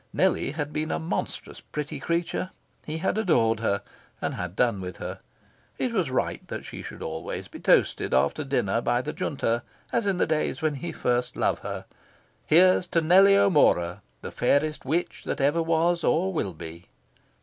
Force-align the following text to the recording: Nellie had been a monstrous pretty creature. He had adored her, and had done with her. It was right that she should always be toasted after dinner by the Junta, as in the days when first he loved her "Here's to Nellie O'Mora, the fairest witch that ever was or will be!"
Nellie 0.13 0.53
had 0.53 0.73
been 0.73 0.89
a 0.89 0.97
monstrous 0.97 1.59
pretty 1.59 1.99
creature. 1.99 2.49
He 2.87 2.97
had 2.97 3.19
adored 3.19 3.59
her, 3.59 3.83
and 4.19 4.33
had 4.33 4.55
done 4.55 4.81
with 4.81 4.97
her. 4.97 5.19
It 5.77 5.91
was 5.93 6.09
right 6.09 6.41
that 6.47 6.65
she 6.65 6.81
should 6.81 7.03
always 7.03 7.47
be 7.47 7.59
toasted 7.59 8.11
after 8.11 8.43
dinner 8.43 8.81
by 8.81 9.03
the 9.03 9.13
Junta, 9.13 9.61
as 9.93 10.07
in 10.07 10.17
the 10.17 10.25
days 10.25 10.59
when 10.59 10.75
first 10.91 11.35
he 11.35 11.39
loved 11.39 11.61
her 11.61 11.85
"Here's 12.47 12.87
to 12.87 13.01
Nellie 13.01 13.37
O'Mora, 13.37 14.01
the 14.21 14.31
fairest 14.31 14.85
witch 14.85 15.23
that 15.25 15.39
ever 15.39 15.61
was 15.61 16.03
or 16.03 16.33
will 16.33 16.53
be!" 16.53 16.87